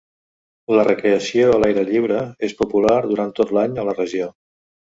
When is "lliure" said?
1.91-2.23